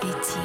[0.00, 0.38] Свети.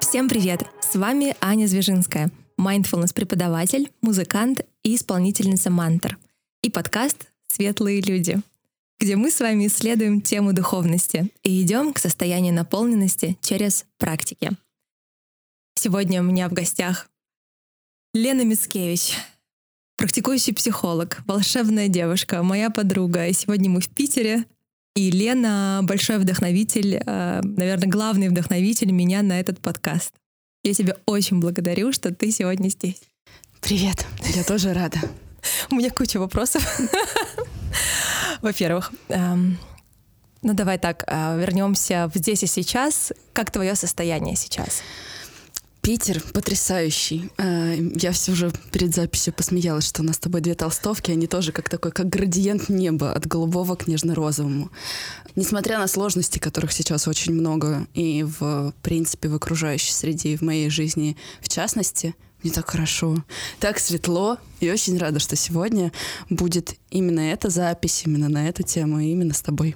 [0.00, 0.62] Всем привет!
[0.80, 6.18] С вами Аня Звежинская, mindfulness преподаватель, музыкант и исполнительница мантр.
[6.62, 8.40] И подкаст «Светлые люди»,
[8.98, 14.50] где мы с вами исследуем тему духовности и идем к состоянию наполненности через практики.
[15.76, 17.08] Сегодня у меня в гостях
[18.12, 19.14] Лена Мицкевич,
[19.98, 23.26] практикующий психолог, волшебная девушка, моя подруга.
[23.26, 24.44] И сегодня мы в Питере.
[24.94, 30.14] И Лена большой вдохновитель, э, наверное, главный вдохновитель меня на этот подкаст.
[30.64, 33.00] Я тебя очень благодарю, что ты сегодня здесь.
[33.60, 34.98] Привет, я тоже рада.
[35.70, 36.62] У меня куча вопросов.
[38.40, 39.58] Во-первых, эм,
[40.42, 43.12] ну давай так, э, вернемся в здесь и сейчас.
[43.32, 44.82] Как твое состояние сейчас?
[45.88, 47.30] Питер потрясающий.
[47.38, 51.26] Э, я все уже перед записью посмеялась, что у нас с тобой две толстовки, они
[51.26, 54.70] тоже как такой, как градиент неба от голубого к нежно-розовому.
[55.34, 60.42] Несмотря на сложности, которых сейчас очень много, и в принципе в окружающей среде, и в
[60.42, 63.24] моей жизни в частности, мне так хорошо,
[63.58, 65.90] так светло, и очень рада, что сегодня
[66.28, 69.74] будет именно эта запись, именно на эту тему, и именно с тобой.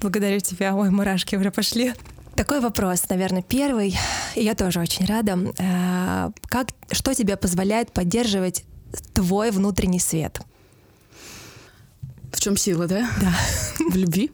[0.00, 0.74] Благодарю тебя.
[0.74, 1.92] Ой, мурашки уже пошли.
[2.38, 3.98] Такой вопрос, наверное, первый,
[4.36, 5.36] и я тоже очень рада.
[5.58, 8.62] Э, как, что тебе позволяет поддерживать
[9.12, 10.40] твой внутренний свет?
[12.32, 13.10] В чем сила, да?
[13.20, 13.32] Да.
[13.90, 14.30] В любви?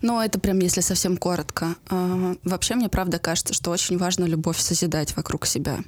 [0.00, 1.74] Ну, это прям если совсем коротко.
[1.90, 5.80] А, вообще, мне правда кажется, что очень важно любовь созидать вокруг себя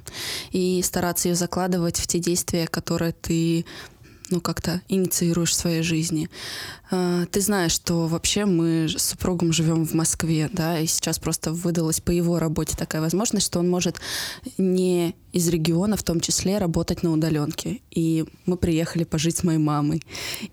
[0.51, 3.65] и стараться ее закладывать в те действия, которые ты
[4.33, 6.29] ну, как-то инициируешь в своей жизни.
[6.89, 11.53] А, ты знаешь, что вообще мы с супругом живем в Москве, да, и сейчас просто
[11.53, 13.97] выдалась по его работе такая возможность, что он может
[14.57, 17.81] не из региона в том числе работать на удаленке.
[17.91, 20.01] И мы приехали пожить с моей мамой.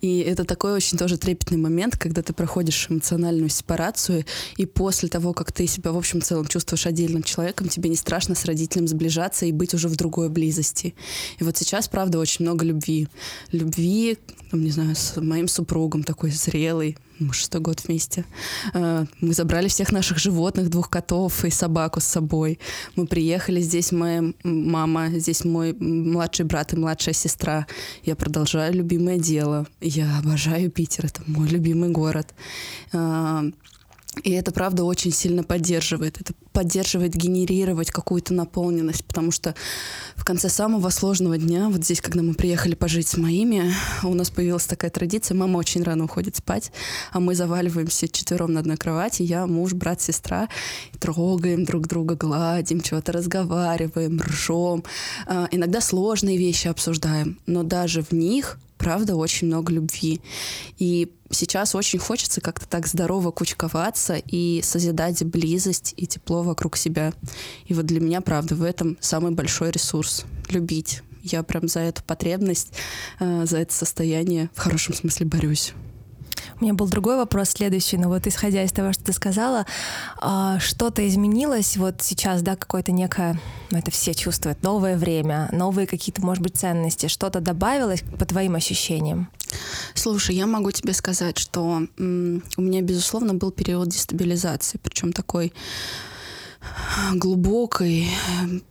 [0.01, 4.25] И это такой очень тоже трепетный момент, когда ты проходишь эмоциональную сепарацию,
[4.57, 8.35] и после того, как ты себя в общем целом чувствуешь отдельным человеком, тебе не страшно
[8.35, 10.95] с родителем сближаться и быть уже в другой близости.
[11.39, 13.09] И вот сейчас, правда, очень много любви.
[13.53, 14.19] Любви,
[14.51, 18.25] там, не знаю, с моим супругом такой зрелый, мы шестой год вместе.
[18.73, 22.59] А, мы забрали всех наших животных, двух котов и собаку с собой.
[22.97, 27.67] Мы приехали, здесь моя мама, здесь мой младший брат и младшая сестра.
[28.03, 29.67] Я продолжаю любимое дело.
[29.81, 32.35] Я обожаю Питер, это мой любимый город.
[34.25, 36.21] И это, правда, очень сильно поддерживает.
[36.21, 39.55] Это поддерживает генерировать какую-то наполненность, потому что
[40.17, 43.73] в конце самого сложного дня, вот здесь, когда мы приехали пожить с моими,
[44.03, 46.73] у нас появилась такая традиция, мама очень рано уходит спать,
[47.13, 50.49] а мы заваливаемся четвером на одной кровати, я, муж, брат, сестра,
[50.99, 54.85] трогаем друг друга, гладим, чего-то разговариваем, ржем,
[55.27, 60.23] а, иногда сложные вещи обсуждаем, но даже в них правда, очень много любви.
[60.79, 67.13] И сейчас очень хочется как-то так здорово кучковаться и созидать близость и тепло вокруг себя.
[67.67, 71.03] И вот для меня, правда, в этом самый большой ресурс— любить.
[71.23, 72.73] Я прям за эту потребность,
[73.21, 75.75] э, за это состояние в хорошем смысле борюсь.
[76.61, 79.67] У меня был другой вопрос следующий, но вот исходя из того, что ты сказала,
[80.21, 83.39] а, что-то изменилось вот сейчас, да, какое-то некое,
[83.71, 88.55] ну, это все чувствуют, новое время, новые какие-то, может быть, ценности, что-то добавилось по твоим
[88.55, 89.29] ощущениям?
[89.95, 95.53] Слушай, я могу тебе сказать, что у меня, безусловно, был период дестабилизации, причем такой
[97.15, 98.09] глубокой,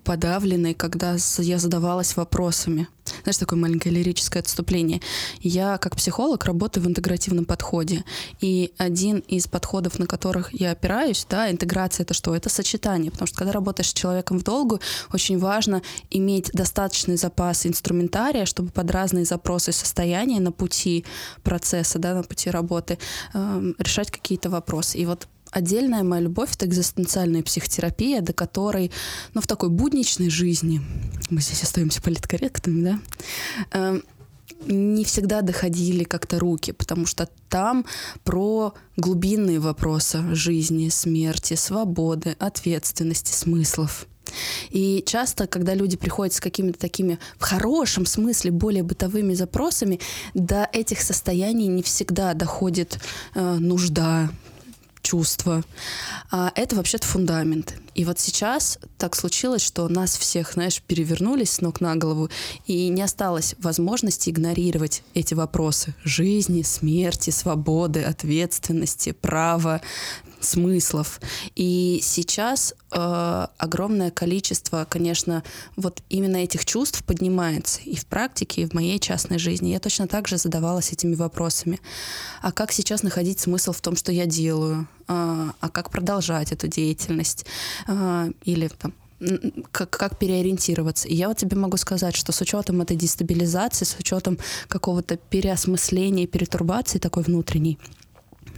[0.03, 2.87] подавленной, когда я задавалась вопросами.
[3.23, 5.01] Знаешь, такое маленькое лирическое отступление.
[5.41, 8.03] Я, как психолог, работаю в интегративном подходе.
[8.39, 12.35] И один из подходов, на которых я опираюсь, да, интеграция— это что?
[12.35, 13.11] Это сочетание.
[13.11, 14.79] Потому что когда работаешь с человеком в долгу,
[15.11, 21.05] очень важно иметь достаточный запас инструментария, чтобы под разные запросы состояния на пути
[21.43, 22.99] процесса, да, на пути работы
[23.33, 24.97] э, решать какие-то вопросы.
[24.97, 28.91] И вот Отдельная моя любовь— это экзистенциальная психотерапия, до которой,
[29.33, 30.81] ну, в такой будничной жизни,
[31.29, 32.99] мы здесь остаемся политкорректными, да,
[33.71, 34.01] э,
[34.65, 37.85] не всегда доходили как-то руки, потому что там
[38.23, 44.07] про глубинные вопросы жизни, смерти, свободы, ответственности, смыслов.
[44.69, 49.99] И часто, когда люди приходят с какими-то такими, в хорошем смысле, более бытовыми запросами,
[50.33, 52.99] до этих состояний не всегда доходит
[53.33, 54.29] э, нужда,
[55.09, 55.63] чувства.
[56.31, 57.73] А это вообще-то фундамент.
[57.95, 62.29] И вот сейчас так случилось, что нас всех, знаешь, перевернулись с ног на голову,
[62.67, 69.81] и не осталось возможности игнорировать эти вопросы жизни, смерти, свободы, ответственности, права,
[70.39, 71.19] смыслов.
[71.55, 75.43] И сейчас э, огромное количество, конечно,
[75.75, 79.69] вот именно этих чувств поднимается и в практике, и в моей частной жизни.
[79.69, 81.79] Я точно так же задавалась этими вопросами.
[82.41, 84.87] А как сейчас находить смысл в том, что я делаю?
[85.07, 87.45] А, а как продолжать эту деятельность?
[87.87, 88.93] А, или там
[89.71, 91.07] как, как переориентироваться.
[91.07, 94.37] И я вот тебе могу сказать, что с учетом этой дестабилизации, с учетом
[94.67, 97.77] какого-то переосмысления, перетурбации такой внутренней,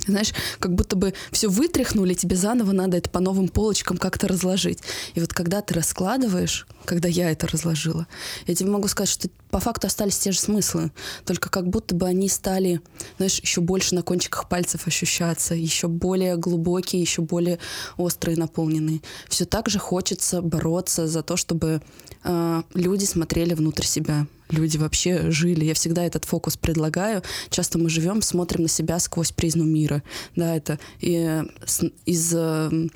[0.07, 4.79] знаешь, как будто бы все вытряхнули, тебе заново надо это по новым полочкам как-то разложить.
[5.13, 8.07] И вот когда ты раскладываешь, когда я это разложила,
[8.47, 10.91] я тебе могу сказать, что по факту остались те же смыслы,
[11.25, 12.81] только как будто бы они стали,
[13.17, 17.59] знаешь, еще больше на кончиках пальцев ощущаться, еще более глубокие, еще более
[17.97, 19.01] острые, наполненные.
[19.27, 21.81] Все так же хочется бороться за то, чтобы
[22.23, 25.65] э, люди смотрели внутрь себя, люди вообще жили.
[25.65, 27.23] Я всегда этот фокус предлагаю.
[27.49, 30.03] Часто мы живем, смотрим на себя сквозь призму мира.
[30.35, 31.43] Да, это и
[32.05, 32.87] из, э,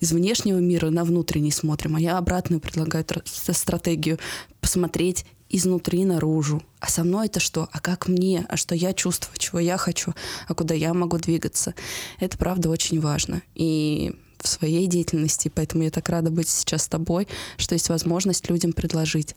[0.00, 1.96] из внешнего мира на внутренний смотрим.
[1.96, 4.18] А я обратную предлагаю стратегию
[4.60, 6.62] посмотреть изнутри наружу.
[6.80, 7.68] А со мной это что?
[7.70, 8.44] А как мне?
[8.48, 9.36] А что я чувствую?
[9.38, 10.14] Чего я хочу?
[10.48, 11.74] А куда я могу двигаться?
[12.18, 13.42] Это, правда, очень важно.
[13.54, 18.48] И в своей деятельности, поэтому я так рада быть сейчас с тобой, что есть возможность
[18.50, 19.34] людям предложить.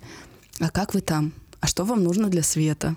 [0.60, 1.34] А как вы там?
[1.60, 2.96] А что вам нужно для света,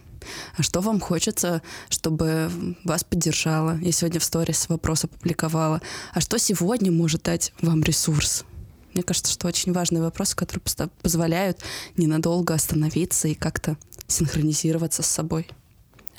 [0.57, 2.51] а что вам хочется, чтобы
[2.85, 3.79] вас поддержало.
[3.81, 5.81] Я сегодня в сторис вопрос опубликовала.
[6.13, 8.45] А что сегодня может дать вам ресурс?
[8.93, 10.63] Мне кажется, что очень важные вопросы, которые
[11.03, 11.61] позволяют
[11.97, 13.77] ненадолго остановиться и как-то
[14.09, 15.49] синхронизироваться с собой.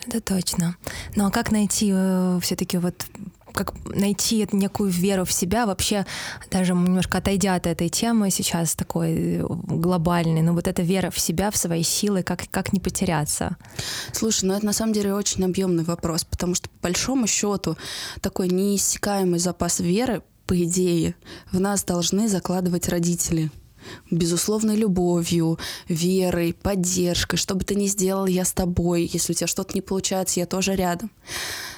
[0.07, 0.77] Это точно.
[1.15, 3.05] Ну а как найти э, все-таки вот
[3.53, 6.05] как найти некую веру в себя, вообще
[6.49, 11.19] даже немножко отойдя от этой темы сейчас такой э, глобальной, но вот эта вера в
[11.19, 13.57] себя, в свои силы, как, как не потеряться?
[14.13, 17.77] Слушай, ну это на самом деле очень объемный вопрос, потому что по большому счету
[18.21, 21.15] такой неиссякаемый запас веры, по идее,
[21.51, 23.51] в нас должны закладывать родители
[24.09, 27.37] безусловной любовью, верой, поддержкой.
[27.37, 29.09] Что бы ты ни сделал, я с тобой.
[29.11, 31.11] Если у тебя что-то не получается, я тоже рядом.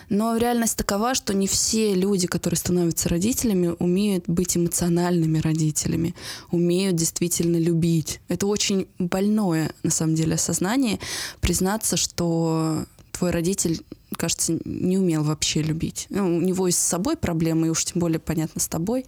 [0.09, 6.13] Но реальность такова, что не все люди, которые становятся родителями, умеют быть эмоциональными родителями,
[6.51, 8.19] умеют действительно любить.
[8.27, 10.99] Это очень больное, на самом деле, осознание,
[11.41, 13.83] признаться, что твой родитель
[14.15, 16.07] кажется, не умел вообще любить.
[16.09, 19.05] Ну, у него и с собой проблемы, и уж тем более, понятно, с тобой.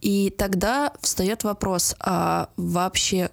[0.00, 3.30] И тогда встает вопрос, а вообще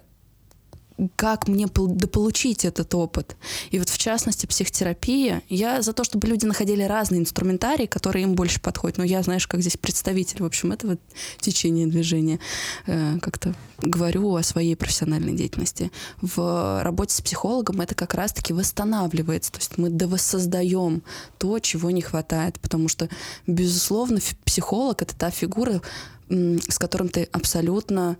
[1.16, 3.36] как мне дополучить этот опыт.
[3.70, 8.34] И вот в частности психотерапия, я за то, чтобы люди находили разные инструментарии, которые им
[8.34, 8.98] больше подходят.
[8.98, 10.98] Но я, знаешь, как здесь представитель, в общем, этого
[11.38, 12.38] течения движения,
[12.86, 15.90] э, как-то говорю о своей профессиональной деятельности.
[16.20, 19.52] В работе с психологом это как раз-таки восстанавливается.
[19.52, 21.02] То есть мы довоссоздаем
[21.38, 22.60] то, чего не хватает.
[22.60, 23.08] Потому что,
[23.46, 25.80] безусловно, психолог— это та фигура,
[26.28, 28.16] с которым ты абсолютно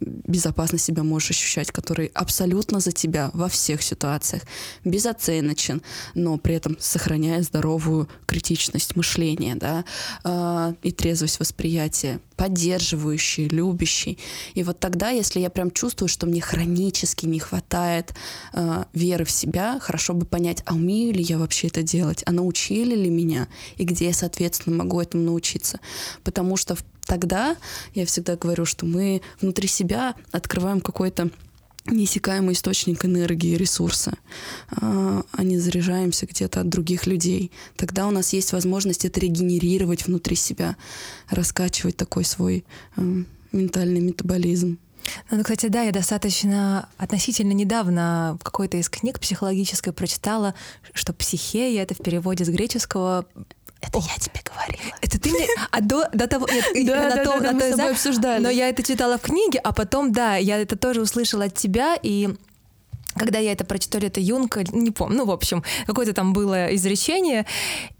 [0.00, 4.42] безопасно себя можешь ощущать, который абсолютно за тебя во всех ситуациях,
[4.84, 5.82] безоценочен,
[6.14, 9.84] но при этом сохраняя здоровую критичность мышления, да,
[10.24, 14.18] э, и трезвость восприятия, поддерживающий, любящий.
[14.54, 18.14] И вот тогда, если я прям чувствую, что мне хронически не хватает
[18.52, 22.32] э, веры в себя, хорошо бы понять, а умею ли я вообще это делать, а
[22.32, 25.80] научили ли меня, и где я, соответственно, могу этому научиться.
[26.24, 27.56] Потому что в тогда
[27.92, 31.30] я всегда говорю, что мы внутри себя открываем какой-то
[31.86, 34.12] неиссякаемый источник энергии, ресурса,
[34.70, 37.50] а, а не заряжаемся где-то от других людей.
[37.74, 40.76] Тогда у нас есть возможность это регенерировать внутри себя,
[41.28, 42.64] раскачивать такой свой
[42.96, 44.78] э, ментальный метаболизм.
[45.30, 50.54] Ну, кстати, да, я достаточно относительно недавно в какой-то из книг психологической прочитала,
[50.92, 53.26] что психея— это в переводе с греческого
[53.80, 54.96] это О, я тебе говорила.
[55.00, 55.46] Это ты мне...
[55.70, 56.46] А до, до того...
[56.50, 58.42] Нет, да, на да, том, да, на мы с тобой обсуждали.
[58.42, 61.96] Но я это читала в книге, а потом, да, я это тоже услышала от тебя,
[62.02, 62.28] и
[63.14, 67.46] когда я это прочитала, это Юнка, не помню, ну, в общем, какое-то там было изречение,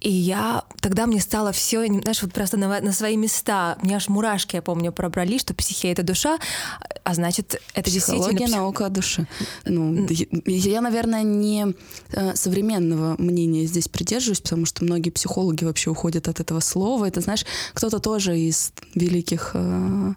[0.00, 4.09] и я, тогда мне стало все, знаешь, вот просто на, на свои места, мне аж
[4.09, 6.38] мурашки, я помню, пробрали, что психия— это душа,
[7.05, 8.57] а значит, это Психология, действительно...
[8.59, 9.26] наука о душе.
[9.64, 10.07] Ну,
[10.47, 11.75] я, наверное, не
[12.12, 17.07] э, современного мнения здесь придерживаюсь, потому что многие психологи вообще уходят от этого слова.
[17.07, 20.14] Это, знаешь, кто-то тоже из великих э,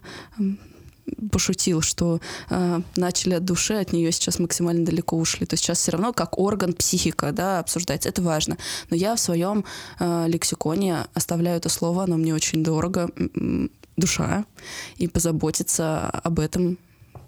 [1.30, 2.20] пошутил, что
[2.50, 5.46] э, начали от души, от нее сейчас максимально далеко ушли.
[5.46, 8.08] То есть сейчас все равно как орган психика да, обсуждается.
[8.08, 8.56] Это важно.
[8.90, 9.64] Но я в своем
[9.98, 13.10] э, лексиконе оставляю это слово, оно мне очень дорого.
[13.96, 14.44] Душа.
[14.96, 16.78] И позаботиться об этом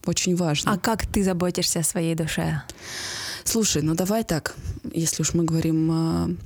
[0.05, 0.73] очень важно.
[0.73, 2.63] А как ты заботишься о своей душе?
[3.45, 4.57] Слушай, ну давай так,
[4.93, 6.39] если уж мы говорим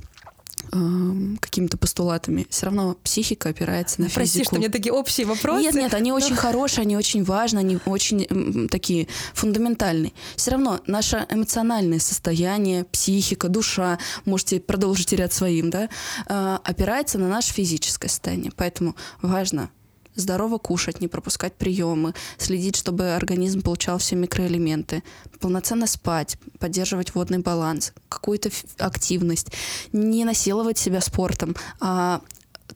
[1.40, 2.46] какими-то постулатами.
[2.50, 4.20] Все равно психика опирается на физику.
[4.20, 5.62] Прости, что мне такие общие вопросы.
[5.62, 10.12] Нет, нет, они очень хорошие, они очень важны, они очень такие фундаментальные.
[10.36, 15.88] Все равно наше эмоциональное состояние, психика, душа, можете продолжить терять своим, да,
[16.28, 18.52] э, опирается на наше физическое состояние.
[18.56, 19.70] Поэтому важно
[20.14, 25.02] здорово кушать, не пропускать приемы, следить, чтобы организм получал все микроэлементы,
[25.38, 29.48] полноценно спать, поддерживать водный баланс, какую-то активность,
[29.92, 32.20] не насиловать себя спортом, а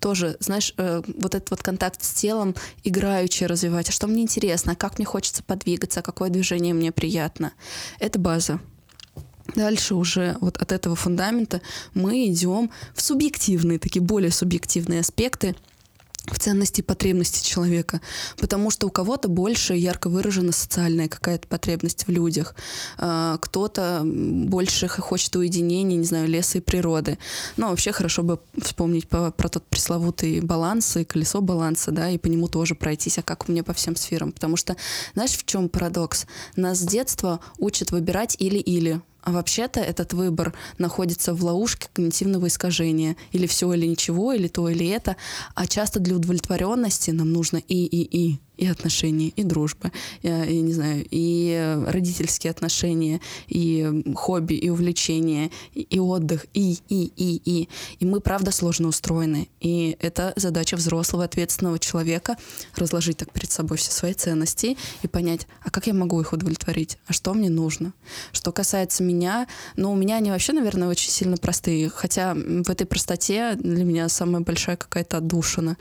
[0.01, 3.89] тоже, знаешь, э, вот этот вот контакт с телом играючи развивать.
[3.89, 7.53] А что мне интересно, как мне хочется подвигаться, какое движение мне приятно.
[8.01, 8.61] Это база.
[9.55, 11.61] Дальше уже вот от этого фундамента
[11.93, 15.55] мы идем в субъективные, такие более субъективные аспекты–
[16.27, 18.01] в ценности и потребности человека,
[18.39, 22.55] потому что у кого-то больше ярко выражена социальная какая-то потребность в людях,
[22.97, 27.19] а, кто-то больше хочет уединения, не знаю, леса и природы.
[27.57, 32.19] Но вообще хорошо бы вспомнить по, про тот пресловутый баланс и колесо баланса, да, и
[32.19, 34.77] по нему тоже пройтись, а как у меня по всем сферам, потому что
[35.15, 36.27] знаешь, в чем парадокс?
[36.57, 39.01] Нас с детства учат выбирать или-или.
[39.25, 43.17] А вообще-то этот выбор находится в ловушке когнитивного искажения.
[43.33, 45.17] Или все, или ничего, или то, или это.
[45.55, 49.93] А часто для удовлетворенности нам нужно и, и, отношения, и дружба,
[50.23, 56.79] и, и не знаю, и родительские отношения, и хобби, и увлечения, и, и отдых, и,
[56.89, 57.69] и, и, и.
[58.01, 59.49] И мы, правда, сложно устроены.
[59.61, 62.37] И это задача взрослого, ответственного человека
[62.77, 66.99] разложить так перед собой все свои ценности и понять, а как я могу их удовлетворить,
[67.07, 67.93] а что мне нужно.
[68.33, 69.47] Что касается меня,
[69.77, 74.09] ну, у меня они вообще, наверное, очень сильно простые, хотя в этой простоте для меня
[74.09, 75.77] самая большая какая-то отдушина.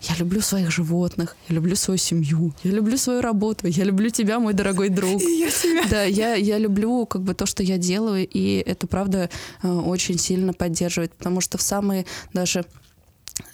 [0.00, 4.38] Я люблю своих животных, я люблю свою семью, я люблю свою работу, я люблю тебя,
[4.38, 5.20] мой дорогой друг.
[5.38, 5.84] Я тебя.
[5.90, 9.28] Да, я, я люблю как бы то, что я делаю, и это, правда,
[9.62, 12.64] э, очень сильно поддерживает, потому что в самые даже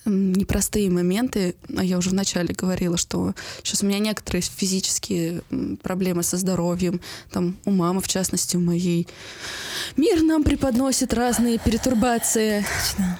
[0.04, 5.42] непростые моменты, а я уже вначале говорила, что сейчас у меня некоторые физические
[5.82, 9.06] проблемы со здоровьем, там у мамы, в частности, у моей.
[9.96, 12.64] Мир нам преподносит разные перетурбации.
[12.90, 13.18] Точно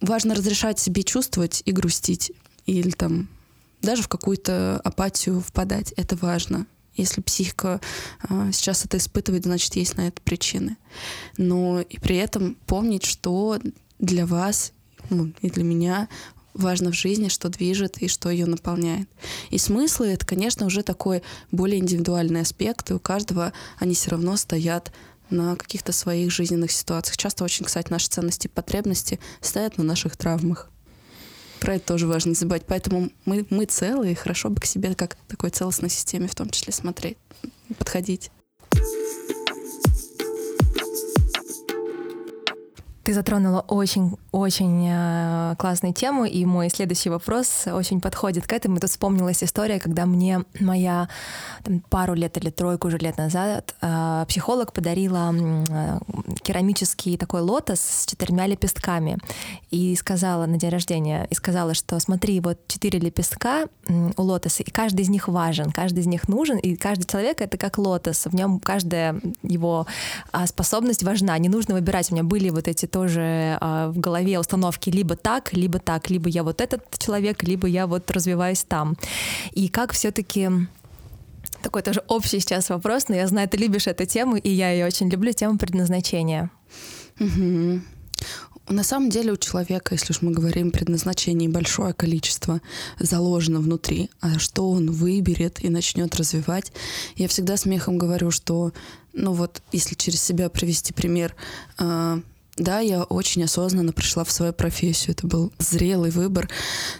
[0.00, 2.32] важно разрешать себе чувствовать и грустить,
[2.66, 3.28] или там
[3.82, 5.92] даже в какую-то апатию впадать.
[5.92, 6.66] Это важно.
[6.94, 7.80] Если психика
[8.28, 10.76] э, сейчас это испытывает, значит, есть на это причины.
[11.38, 13.58] Но и при этом помнить, что
[13.98, 14.72] для вас
[15.08, 16.08] ну, и для меня
[16.52, 19.08] важно в жизни, что движет и что ее наполняет.
[19.50, 24.36] И смыслы— это, конечно, уже такой более индивидуальный аспект, и у каждого они все равно
[24.36, 24.92] стоят
[25.30, 27.16] на каких-то своих жизненных ситуациях.
[27.16, 30.70] Часто очень, кстати, наши ценности и потребности стоят на наших травмах.
[31.60, 32.64] Про это тоже важно забывать.
[32.66, 36.72] Поэтому мы, мы целые, хорошо бы к себе как такой целостной системе в том числе
[36.72, 37.18] смотреть,
[37.78, 38.30] подходить.
[43.10, 48.78] Ты затронула очень-очень э, классную тему, и мой следующий вопрос очень подходит к этому.
[48.78, 51.08] Тут вспомнилась история, когда мне моя
[51.64, 55.98] там, пару лет или тройку уже лет назад э, психолог подарила э,
[56.44, 59.18] керамический такой лотос с четырьмя лепестками
[59.72, 64.70] и сказала на день рождения, и сказала, что смотри, вот четыре лепестка у лотоса, и
[64.70, 68.34] каждый из них важен, каждый из них нужен, и каждый человек— это как лотос, в
[68.36, 69.88] нем каждая его
[70.30, 72.12] а, способность важна, не нужно выбирать.
[72.12, 76.28] У меня были вот эти тоже а, в голове установки либо так, либо так, либо
[76.28, 78.96] я вот этот человек, либо я вот развиваюсь там.
[79.52, 80.50] И как все-таки
[81.62, 84.86] такой тоже общий сейчас вопрос, но я знаю, ты любишь эту тему, и я ее
[84.86, 86.50] очень люблю, тему предназначения.
[88.68, 92.60] На самом деле у человека, если уж мы говорим предназначение, большое количество
[93.00, 94.10] заложено внутри.
[94.20, 96.72] А что он выберет и начнет развивать?
[97.16, 98.72] Я всегда смехом говорю, что,
[99.12, 101.34] ну вот, если через себя привести пример,
[101.78, 102.20] а,
[102.60, 105.12] да, я очень осознанно пришла в свою профессию.
[105.12, 106.48] Это был зрелый выбор.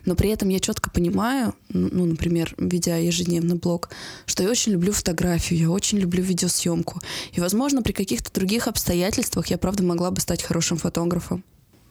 [0.07, 3.90] Но при этом я четко понимаю, ну, например, ведя ежедневный блог,
[4.25, 7.00] что я очень люблю фотографию, я очень люблю видеосъемку.
[7.33, 11.45] И, возможно, при каких-то других обстоятельствах я, правда, могла бы стать хорошим фотографом.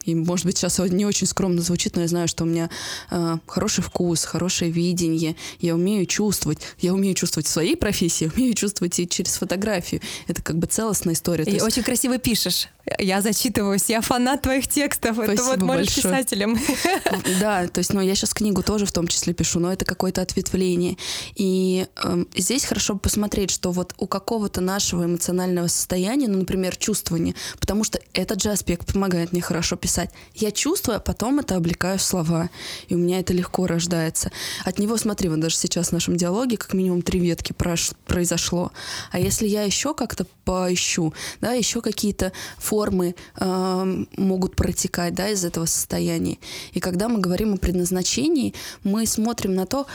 [0.06, 2.70] И, может быть, сейчас не очень скромно звучит, но я знаю, что у меня
[3.12, 6.60] э, хороший вкус, хорошее видение, я умею чувствовать.
[6.80, 10.02] Я умею чувствовать в своей профессии, умею чувствовать и через фотографию.
[10.28, 11.44] Это как бы целостная история.
[11.44, 11.66] И есть...
[11.66, 12.70] очень красиво пишешь.
[12.98, 15.16] Я зачитываюсь, я фанат твоих текстов.
[15.16, 16.16] Спасибо это вот можешь большое.
[16.16, 16.60] писателем.
[17.40, 20.22] Да, то есть, ну, я сейчас книгу тоже в том числе пишу, но это какое-то
[20.22, 20.98] ответвление.
[21.36, 27.36] И э, здесь хорошо посмотреть, что вот у какого-то нашего эмоционального состояния, ну, например, чувствования,
[27.60, 30.12] потому что этот же аспект помогает мне хорошо писать.
[30.34, 32.50] Я чувствую, а потом это облекаю в слова.
[32.88, 34.32] И у меня это легко рождается.
[34.66, 38.72] От него, смотри, вот даже сейчас в нашем диалоге как минимум три ветки произошло.
[39.12, 45.30] А если я еще как-то поищу, да, еще какие-то формы формы э, могут протекать да,
[45.30, 46.38] из этого состояния.
[46.72, 48.54] И когда мы говорим о предназначении,
[48.86, 49.86] мы смотрим на то,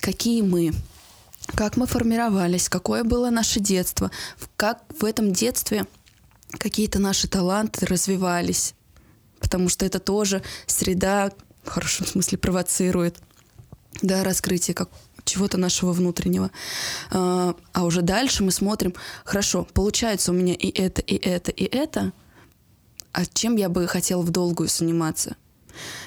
[0.00, 0.72] какие мы,
[1.54, 4.10] как мы формировались, какое было наше детство,
[4.58, 5.86] как в этом детстве
[6.58, 8.74] какие-то наши таланты развивались.
[9.40, 11.32] Потому что это тоже среда
[11.64, 13.16] в хорошем смысле провоцирует
[14.02, 14.90] да, раскрытие как
[15.24, 16.50] чего-то нашего внутреннего.
[17.10, 18.92] А, а уже дальше мы смотрим,
[19.24, 22.12] хорошо, получается у меня и это, и это, и это,
[23.14, 25.36] а чем я бы хотела в долгую заниматься?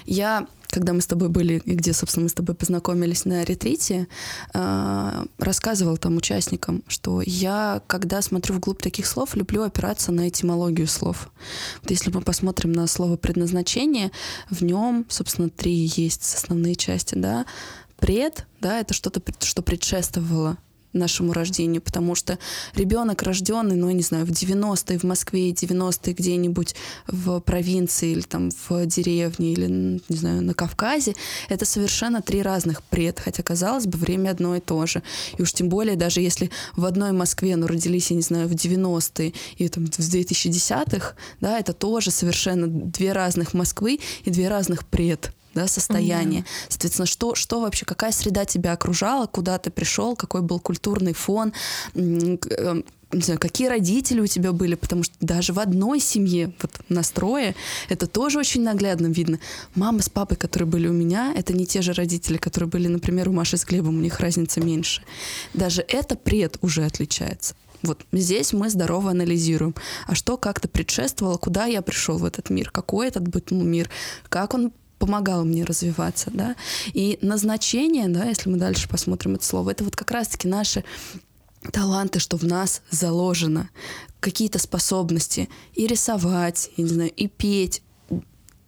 [0.05, 4.07] Я когда мы с тобой были, и где, собственно, мы с тобой познакомились на ретрите,
[4.53, 10.87] э, рассказывал там участникам, что я, когда смотрю вглубь таких слов, люблю опираться на этимологию
[10.87, 11.29] слов.
[11.81, 14.11] Вот если мы посмотрим на слово предназначение,
[14.49, 17.45] в нем, собственно, три есть основные части, да.
[17.97, 20.57] Пред, да, это что-то, что предшествовало
[20.93, 22.37] нашему рождению, потому что
[22.75, 26.75] ребенок рожденный, ну, я не знаю, в 90-е в Москве, 90-е где-нибудь
[27.07, 29.67] в провинции или там в деревне или,
[30.09, 31.15] не знаю, на Кавказе,
[31.49, 35.03] это совершенно три разных пред, хотя, казалось бы, время одно и то же.
[35.37, 38.53] И уж тем более, даже если в одной Москве, ну, родились, я не знаю, в
[38.53, 44.85] 90-е и там в 2010-х, да, это тоже совершенно две разных Москвы и две разных
[44.85, 46.41] пред да, состояние.
[46.41, 46.69] Mm-hmm.
[46.69, 51.51] Соответственно, что, что вообще, какая среда тебя окружала, куда ты пришел, какой был культурный фон,
[51.95, 56.71] эм, не знаю, какие родители у тебя были, потому что даже в одной семье, вот
[56.89, 57.55] настрое,
[57.89, 59.39] это тоже очень наглядно видно.
[59.75, 63.29] Мама с папой, которые были у меня, это не те же родители, которые были, например,
[63.29, 65.01] у Маши с Глебом, у них разница меньше.
[65.53, 67.55] Даже это пред уже отличается.
[67.81, 69.73] Вот здесь мы здорово анализируем.
[70.07, 73.89] А что как-то предшествовало, куда я пришел в этот мир, какой этот был мир,
[74.29, 76.55] как он помогал мне развиваться, да.
[76.93, 80.83] И назначение, да, если мы дальше посмотрим это слово, это вот как раз-таки наши
[81.71, 83.69] таланты, что в нас заложено,
[84.19, 87.81] какие-то способности и рисовать, и, не знаю, и петь,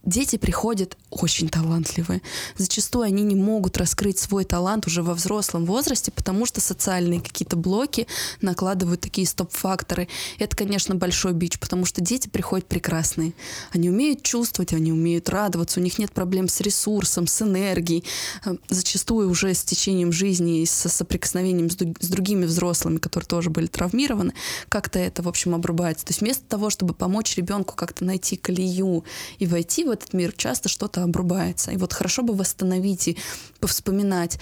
[0.09, 2.21] дети приходят очень талантливые.
[2.57, 7.55] Зачастую они не могут раскрыть свой талант уже во взрослом возрасте, потому что социальные какие-то
[7.55, 8.07] блоки
[8.41, 10.07] накладывают такие стоп-факторы.
[10.37, 13.33] Это, конечно, большой бич, потому что дети приходят прекрасные.
[13.71, 18.03] Они умеют чувствовать, они умеют радоваться, у них нет проблем с ресурсом, с энергией.
[18.45, 23.67] Э, зачастую уже с течением жизни и со соприкосновением с другими взрослыми, которые тоже были
[23.67, 24.33] травмированы,
[24.69, 26.05] как-то это, в общем, обрубается.
[26.05, 29.03] То есть вместо того, чтобы помочь ребенку как-то найти колею
[29.37, 31.71] и войти в этот мир, часто что-то обрубается.
[31.71, 33.17] И вот хорошо бы восстановить и
[33.59, 34.39] повспоминать,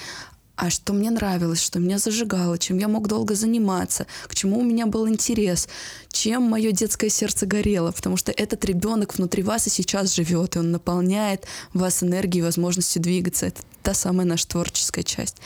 [0.57, 4.63] а что мне нравилось, что меня зажигало, чем я мог долго заниматься, к чему у
[4.63, 5.69] меня был интерес,
[6.11, 10.59] чем мое детское сердце горело, потому что этот ребенок внутри вас и сейчас живет, и
[10.59, 13.45] он наполняет вас энергией, возможностью двигаться.
[13.45, 15.37] Это та самая наша творческая часть.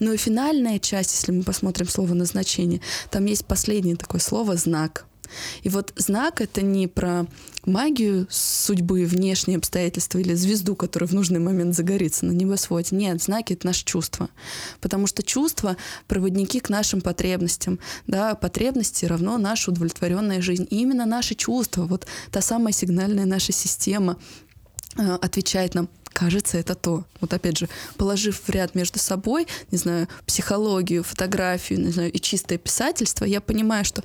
[0.00, 2.80] Ну и финальная часть, если мы посмотрим слово назначение,
[3.12, 5.06] там есть последнее такое слово знак.
[5.62, 7.26] И вот знак— это не про
[7.64, 12.94] магию судьбы, внешние обстоятельства или звезду, которая в нужный момент загорится на небосводе.
[12.96, 14.28] Нет, знаки— это наше чувство.
[14.80, 17.78] Потому что чувства— проводники к нашим потребностям.
[18.06, 20.66] Да, потребности равно наша удовлетворенная жизнь.
[20.70, 24.16] И именно наши чувства, вот та самая сигнальная наша система
[24.96, 27.04] э, отвечает нам кажется, это то.
[27.20, 32.18] Вот опять же, положив в ряд между собой, не знаю, психологию, фотографию, не знаю, и
[32.18, 34.02] чистое писательство, я понимаю, что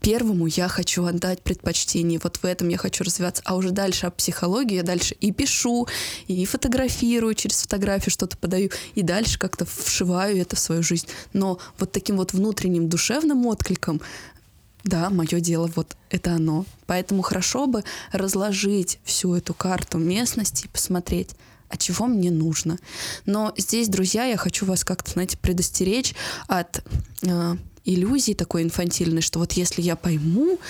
[0.00, 4.10] первому я хочу отдать предпочтение, вот в этом я хочу развиваться, а уже дальше о
[4.10, 5.88] психологии я дальше и пишу,
[6.26, 11.08] и фотографирую, через фотографию что-то подаю, и дальше как-то вшиваю это в свою жизнь.
[11.32, 14.02] Но вот таким вот внутренним душевным откликом
[14.84, 16.66] да, мое дело, вот это оно.
[16.86, 21.30] Поэтому хорошо бы разложить всю эту карту местности и посмотреть,
[21.74, 22.78] а чего мне нужно.
[23.26, 26.14] Но здесь, друзья, я хочу вас как-то, знаете, предостеречь
[26.46, 26.84] от
[27.22, 30.60] э, иллюзии такой инфантильной, что вот если я пойму,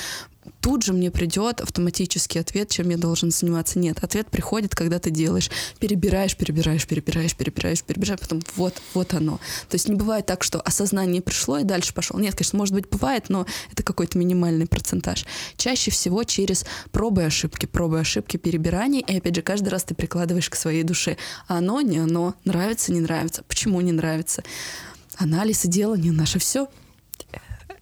[0.61, 3.79] тут же мне придет автоматический ответ, чем я должен заниматься.
[3.79, 9.39] Нет, ответ приходит, когда ты делаешь, перебираешь, перебираешь, перебираешь, перебираешь, перебираешь, потом вот, вот оно.
[9.69, 12.19] То есть не бывает так, что осознание пришло и дальше пошел.
[12.19, 15.27] Нет, конечно, может быть, бывает, но это какой-то минимальный процентаж.
[15.57, 19.85] Чаще всего через пробы и ошибки, пробы и ошибки, перебирание, и опять же, каждый раз
[19.85, 21.17] ты прикладываешь к своей душе.
[21.47, 24.43] Оно, не оно, нравится, не нравится, почему не нравится.
[25.17, 26.69] Анализ и делание наше все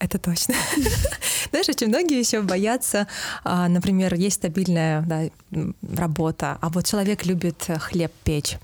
[0.02, 0.54] это точно.
[1.50, 3.06] Знаешь, очень многие еще боятся,
[3.44, 5.30] а, например, есть стабильная да,
[5.96, 8.58] работа, а вот человек любит хлеб печь.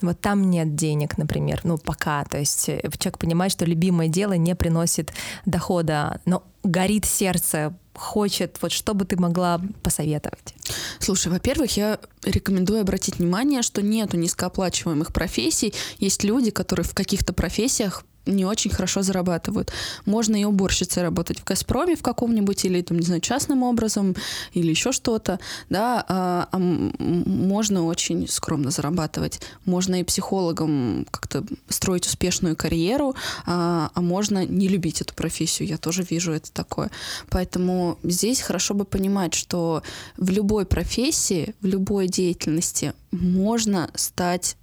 [0.00, 2.24] Вот там нет денег, например, ну пока.
[2.24, 5.12] То есть э, человек понимает, что любимое дело не приносит
[5.46, 10.54] дохода, но горит сердце, хочет, вот что бы ты могла посоветовать?
[10.98, 15.74] Слушай, во-первых, я рекомендую обратить внимание, что нету низкооплачиваемых профессий.
[15.98, 19.72] Есть люди, которые в каких-то профессиях не очень хорошо зарабатывают.
[20.06, 24.14] Можно и уборщицей работать в «Газпроме» в каком-нибудь, или, там, не знаю, частным образом,
[24.52, 29.40] или еще что-то, да, а, а можно очень скромно зарабатывать.
[29.64, 33.14] Можно и психологом как-то строить успешную карьеру,
[33.46, 35.68] а, а можно не любить эту профессию.
[35.68, 36.90] Я тоже вижу это такое.
[37.30, 39.82] Поэтому здесь хорошо бы понимать, что
[40.16, 44.56] в любой профессии, в любой деятельности можно стать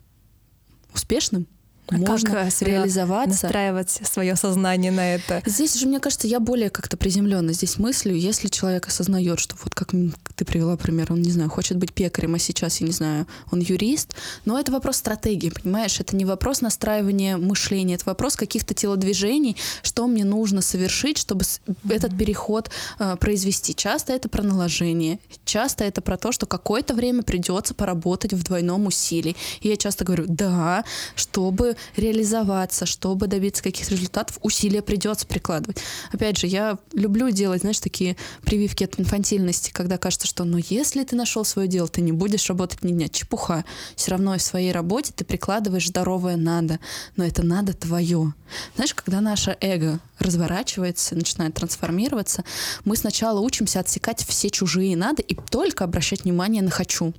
[0.94, 1.48] успешным,
[1.92, 3.30] можно как э, реализоваться.
[3.30, 5.42] Настраивать свое сознание на это.
[5.46, 9.76] Здесь же, мне кажется, я более как-то приземленно здесь мыслю, если человек осознает, что вот
[9.76, 9.92] как
[10.36, 13.60] ты привела пример, он, не знаю, хочет быть пекарем, а сейчас, я не знаю, он
[13.60, 16.00] юрист, но это вопрос стратегии, понимаешь?
[16.00, 21.94] Это не вопрос настраивания мышления, это вопрос каких-то телодвижений, что мне нужно совершить, чтобы mm-hmm.
[21.94, 23.76] этот переход э, произвести.
[23.76, 28.88] Часто это про наложение, часто это про то, что какое-то время придется поработать в двойном
[28.88, 29.36] усилии.
[29.62, 30.84] И я часто говорю, да,
[31.16, 35.78] чтобы реализоваться, чтобы добиться каких-то результатов, усилия придется прикладывать.
[36.12, 41.04] Опять же, я люблю делать, знаешь, такие прививки от инфантильности, когда кажется, что ну если
[41.04, 43.08] ты нашел свое дело, ты не будешь работать ни дня.
[43.10, 43.66] Чепуха.
[43.96, 46.80] Все равно в своей работе ты прикладываешь здоровое надо,
[47.16, 48.34] но это надо твое.
[48.76, 52.44] Знаешь, когда наше эго разворачивается, начинает трансформироваться,
[52.86, 57.14] мы сначала учимся отсекать все чужие надо и только обращать внимание на хочу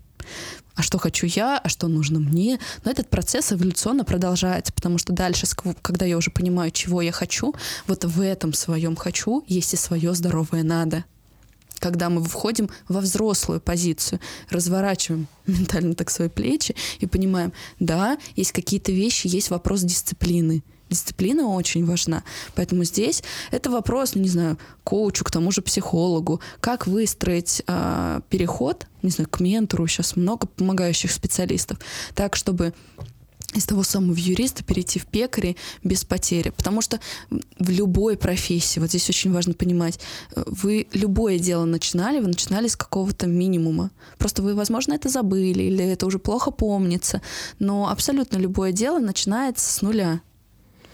[0.75, 2.59] а что хочу я, а что нужно мне.
[2.85, 5.47] Но этот процесс эволюционно продолжается, потому что дальше,
[5.83, 7.55] когда я уже понимаю, чего я хочу,
[7.87, 11.05] вот в этом своем хочу есть и свое здоровое надо.
[11.79, 18.53] Когда мы входим во взрослую позицию, разворачиваем ментально так свои плечи и понимаем, да, есть
[18.53, 22.23] какие-то вещи, есть вопрос дисциплины дисциплина очень важна.
[22.55, 28.21] Поэтому здесь это вопрос, ну, не знаю, коучу, к тому же психологу, как выстроить э,
[28.29, 31.79] переход, не знаю, к ментору, сейчас много помогающих специалистов,
[32.15, 32.73] так, чтобы
[33.55, 36.51] из того самого юриста перейти в пекари без потери.
[36.51, 37.01] Потому что
[37.59, 40.01] в любой профессии, вот здесь очень важно понимать,
[40.35, 43.91] вы любое дело начинали, вы начинали с какого-то минимума.
[44.19, 47.21] Просто вы, возможно, это забыли или это уже плохо помнится,
[47.59, 50.21] но абсолютно любое дело начинается с нуля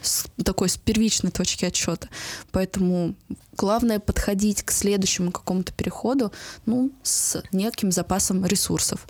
[0.03, 2.09] с такой с первичной точки отсчета.
[2.51, 3.15] Поэтому
[3.57, 6.33] главное подходить к следующему какому-то переходу
[6.67, 9.07] ну, с неким запасом ресурсов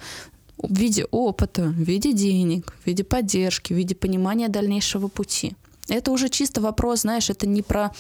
[0.57, 5.55] в виде опыта, в виде денег, в виде поддержки, в виде понимания дальнейшего пути.
[5.89, 7.93] Это уже чисто вопрос, знаешь, это не про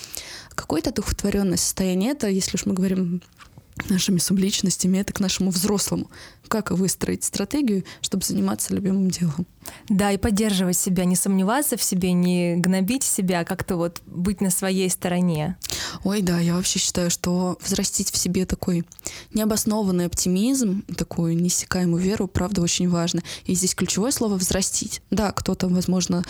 [0.50, 3.22] какое-то духотворенное состояние, это, если уж мы говорим
[3.88, 6.10] нашими субличностями, это к нашему взрослому.
[6.48, 9.46] Как выстроить стратегию, чтобы заниматься любимым делом.
[9.88, 14.40] Да, и поддерживать себя, не сомневаться в себе, не гнобить себя, а как-то вот быть
[14.40, 15.56] на своей стороне.
[16.04, 18.84] Ой, да, я вообще считаю, что взрастить в себе такой
[19.34, 23.22] необоснованный оптимизм, такую неиссякаемую веру, правда, очень важно.
[23.44, 25.02] И здесь ключевое слово «взрастить».
[25.10, 26.24] Да, кто-то, возможно,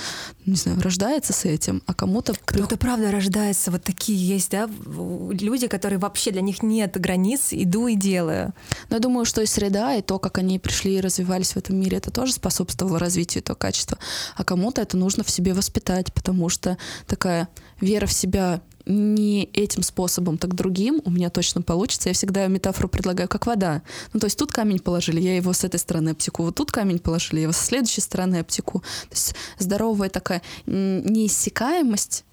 [0.46, 2.34] не знаю, рождается с этим, а кому-то...
[2.44, 3.70] Кто-то, правда, рождается.
[3.70, 8.54] Вот такие есть, да, люди, которые вообще для них нет границ, иду и делаю.
[8.90, 11.76] Но я думаю, что и среда, и то, как они пришли и развивались в этом
[11.76, 13.98] мире, это тоже способствовало развитию этого качества.
[14.36, 17.48] А кому-то это нужно в себе воспитать, потому что такая
[17.80, 22.08] вера в себя не этим способом, так другим у меня точно получится.
[22.08, 23.82] Я всегда метафору предлагаю, как вода.
[24.12, 26.98] Ну, то есть тут камень положили, я его с этой стороны обтеку, вот тут камень
[26.98, 28.80] положили, я его со следующей стороны обтеку.
[28.80, 32.24] То есть здоровая такая неиссякаемость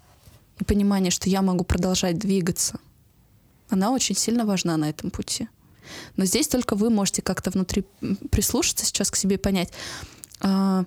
[0.58, 2.78] и понимание, что я могу продолжать двигаться,
[3.68, 5.48] она очень сильно важна на этом пути.
[6.16, 7.84] Но здесь только вы можете как-то внутри
[8.30, 9.72] прислушаться сейчас к себе и понять,
[10.40, 10.84] а,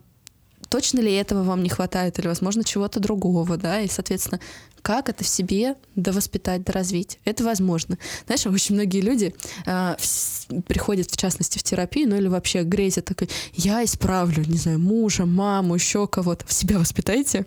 [0.69, 4.39] точно ли этого вам не хватает, или, возможно, чего-то другого, да, и, соответственно,
[4.81, 7.19] как это в себе довоспитать, доразвить.
[7.25, 7.97] Это возможно.
[8.25, 9.33] Знаешь, очень многие люди
[9.65, 14.57] э, в, приходят, в частности, в терапию, ну или вообще грезят такой, я исправлю, не
[14.57, 16.45] знаю, мужа, маму, еще кого-то.
[16.47, 17.45] В себя воспитайте.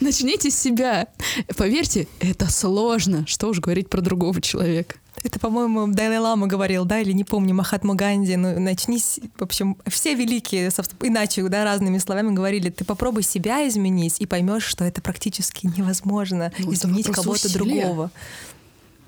[0.00, 1.08] Начните с себя.
[1.56, 3.26] Поверьте, это сложно.
[3.26, 4.96] Что уж говорить про другого человека.
[5.24, 8.98] Это, по-моему, Далай-Лама говорил, да, или не помню, Махатма Ганди, ну, начни,
[9.36, 14.64] в общем, все великие, иначе, да, разными словами говорили, ты попробуй себя изменить и поймешь,
[14.64, 18.10] что это практически невозможно ну, изменить кого-то другого.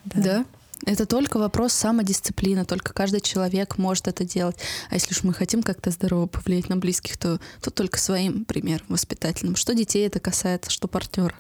[0.05, 0.23] Да.
[0.23, 0.45] да.
[0.87, 4.57] Это только вопрос самодисциплины, только каждый человек может это делать.
[4.89, 8.87] А если уж мы хотим как-то здорово повлиять на близких, то тут только своим примером
[8.89, 9.57] воспитательным.
[9.57, 11.35] Что детей это касается, что партнера.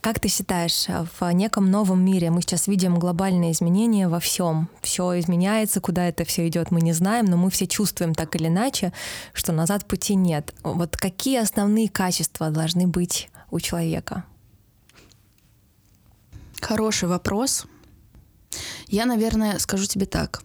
[0.00, 0.86] Как ты считаешь,
[1.18, 4.68] в неком новом мире мы сейчас видим глобальные изменения во всем.
[4.80, 8.46] Все изменяется, куда это все идет, мы не знаем, но мы все чувствуем так или
[8.46, 8.92] иначе,
[9.32, 10.54] что назад пути нет.
[10.62, 14.24] Вот какие основные качества должны быть у человека?
[16.60, 17.66] Хороший вопрос.
[18.86, 20.42] Я, наверное, скажу тебе так.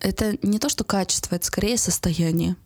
[0.00, 2.56] это не то, что качество, это скорее состояние.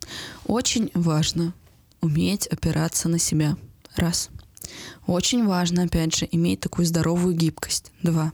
[0.46, 1.54] Очень важно
[2.00, 3.56] уметь опираться на себя.
[3.96, 4.30] Раз.
[5.06, 7.92] Очень важно, опять же, иметь такую здоровую гибкость.
[8.02, 8.32] Два.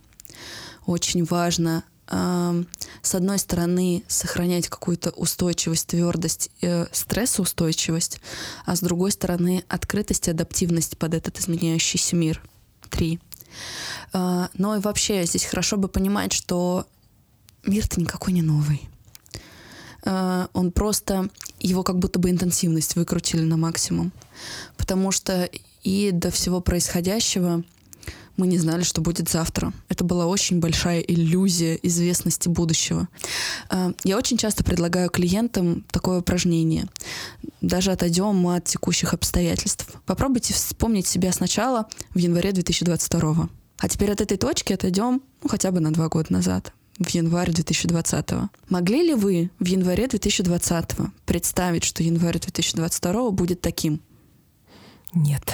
[0.87, 8.20] Очень важно с одной стороны, сохранять какую-то устойчивость, твердость, э, стрессоустойчивость,
[8.64, 12.42] а с другой стороны, открытость и адаптивность под этот изменяющийся мир.
[12.88, 13.20] Три.
[14.14, 16.87] Э, но и вообще здесь хорошо бы понимать, что
[17.66, 18.88] мир-то никакой не новый.
[20.04, 21.28] Э, он просто,
[21.61, 24.12] его как будто бы интенсивность выкрутили на максимум.
[24.78, 25.50] Потому что
[25.82, 27.64] и до всего происходящего
[28.38, 29.72] мы не знали, что будет завтра.
[29.88, 33.08] Это была очень большая иллюзия известности будущего.
[33.68, 36.86] Э, я очень часто предлагаю клиентам такое упражнение.
[37.60, 39.88] Даже отойдем от текущих обстоятельств.
[40.06, 43.48] Попробуйте вспомнить себя сначала в январе 2022.
[43.80, 47.52] А теперь от этой точки отойдем ну, хотя бы на два года назад в январе
[47.52, 48.30] 2020.
[48.68, 50.90] Могли ли вы в январе 2020
[51.26, 54.00] представить, что январь 2022 будет таким?
[55.14, 55.52] Нет.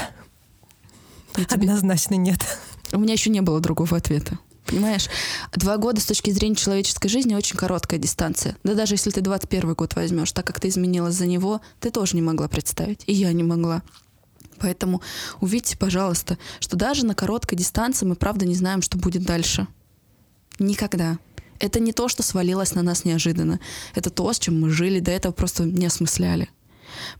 [1.34, 1.46] Тебе...
[1.50, 2.40] Однозначно нет.
[2.92, 4.38] У меня еще не было другого ответа.
[4.66, 5.08] Понимаешь,
[5.52, 8.56] два года с точки зрения человеческой жизни очень короткая дистанция.
[8.64, 12.16] Да даже если ты 21 год возьмешь, так как ты изменилась за него, ты тоже
[12.16, 13.02] не могла представить.
[13.06, 13.82] И я не могла.
[14.58, 15.02] Поэтому
[15.40, 19.66] увидьте, пожалуйста, что даже на короткой дистанции мы правда не знаем, что будет дальше.
[20.58, 21.18] Никогда.
[21.58, 23.60] Это не то, что свалилось на нас неожиданно.
[23.94, 26.48] Это то, с чем мы жили, до этого просто не осмысляли.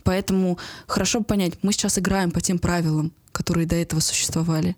[0.03, 4.77] Поэтому хорошо понять, мы сейчас играем по тем правилам, которые до этого существовали.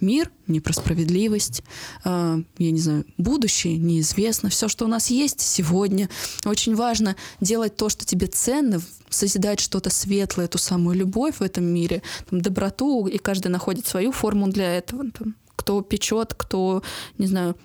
[0.00, 1.62] Мир не про справедливость,
[2.04, 4.50] э, я не знаю, будущее неизвестно.
[4.50, 6.10] Все, что у нас есть сегодня.
[6.44, 11.64] Очень важно делать то, что тебе ценно, созидать что-то светлое, ту самую любовь в этом
[11.64, 15.10] мире, там, доброту, и каждый находит свою форму для этого.
[15.10, 16.82] Там, кто печет, кто,
[17.16, 17.56] не знаю,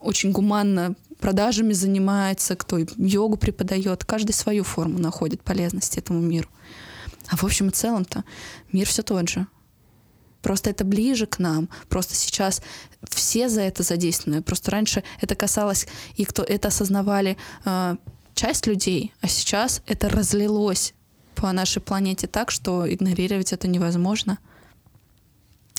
[0.00, 4.04] очень гуманно продажами занимается, кто йогу преподает.
[4.04, 6.48] Каждый свою форму находит полезности этому миру.
[7.28, 8.24] А в общем и целом-то
[8.72, 9.46] мир все тот же.
[10.42, 11.70] Просто это ближе к нам.
[11.88, 12.60] Просто сейчас
[13.08, 14.42] все за это задействованы.
[14.42, 17.96] Просто раньше это касалось, и кто это осознавали э,
[18.34, 20.92] часть людей, а сейчас это разлилось
[21.34, 24.38] по нашей планете так, что игнорировать это невозможно.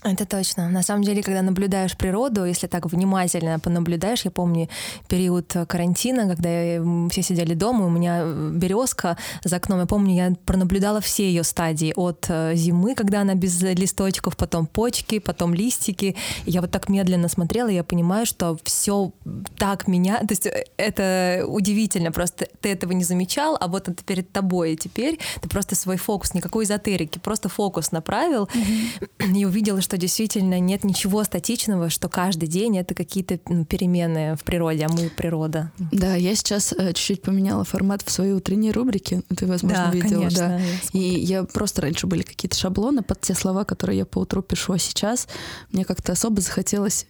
[0.06, 0.70] Это точно.
[0.70, 4.70] На самом деле, когда наблюдаешь природу, если так внимательно понаблюдаешь, я помню
[5.08, 11.02] период карантина, когда все сидели дома, у меня березка за окном, я помню, я пронаблюдала
[11.02, 16.16] все ее стадии от э, зимы, когда она без листочков, потом почки, потом листики.
[16.46, 19.12] И я вот так медленно смотрела, и я понимаю, что все
[19.58, 24.04] так меня, то есть э, это удивительно, просто ты этого не замечал, а вот это
[24.04, 29.34] перед тобой и теперь ты просто свой фокус, никакой эзотерики, просто фокус направил mm-hmm.
[29.36, 34.36] и увидела, что что действительно нет ничего статичного, что каждый день это какие-то ну, перемены
[34.36, 35.72] в природе, а мы природа.
[35.78, 39.22] Да, я сейчас э, чуть-чуть поменяла формат в своей утренней рубрике.
[39.38, 40.24] Ты, возможно, да, видела.
[40.24, 40.62] Конечно,
[40.94, 41.00] да.
[41.00, 44.74] И я просто раньше были какие-то шаблоны под те слова, которые я по утру пишу,
[44.74, 45.30] а сейчас
[45.72, 47.08] мне как-то особо захотелось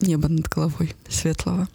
[0.00, 1.66] небо над головой светлого.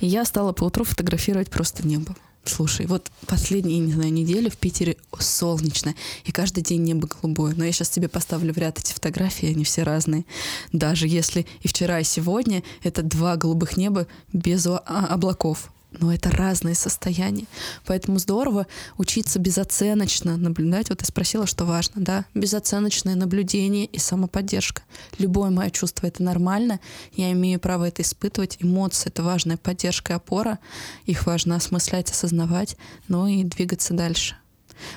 [0.00, 2.14] И я стала по утру фотографировать просто небо.
[2.44, 7.54] Слушай, вот последние, не знаю, недели в Питере солнечно, и каждый день небо голубое.
[7.56, 10.24] Но я сейчас тебе поставлю в ряд эти фотографии, они все разные.
[10.72, 14.78] Даже если и вчера, и сегодня это два голубых неба без а,
[15.08, 17.46] облаков но это разные состояния.
[17.86, 20.88] Поэтому здорово учиться безоценочно наблюдать.
[20.88, 22.24] Вот ты спросила, что важно, да?
[22.34, 24.82] Безоценочное наблюдение и самоподдержка.
[25.18, 26.80] Любое мое чувство— это нормально.
[27.12, 28.56] Я имею право это испытывать.
[28.60, 30.58] Эмоции— это важная поддержка и опора.
[31.06, 32.76] Их важно осмыслять, осознавать,
[33.08, 34.36] но и двигаться дальше.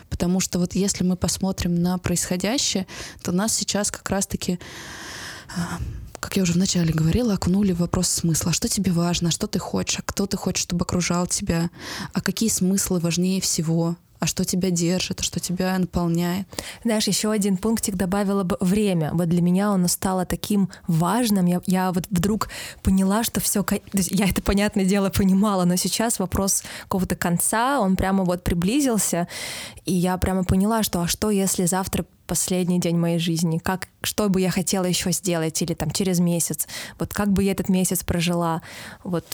[0.10, 2.88] Потому что вот если мы посмотрим на происходящее,
[3.21, 4.60] то нас сейчас как раз-таки
[5.55, 5.79] а,
[6.19, 8.54] как я уже вначале говорила, окунули в вопрос смысла.
[8.54, 11.69] Что тебе важно, что ты хочешь, а кто ты хочешь, чтобы окружал тебя,
[12.13, 16.47] а какие смыслы важнее всего, а что тебя держит, а что тебя наполняет.
[16.84, 19.12] Знаешь, еще один пунктик добавила бы время.
[19.13, 21.45] Вот для меня оно стало таким важным.
[21.45, 22.49] Я, я вот вдруг
[22.82, 28.23] поняла, что все, я это, понятное дело, понимала, но сейчас вопрос какого-то конца, он прямо
[28.23, 29.28] вот приблизился,
[29.86, 34.30] и я прямо поняла, что а что, если завтра последний день моей жизни, как, что
[34.30, 36.67] бы я хотела еще сделать, или там через месяц,
[36.99, 38.62] вот как бы я этот месяц прожила,
[39.04, 39.25] вот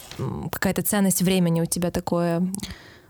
[0.51, 2.45] какая-то ценность времени у тебя такое?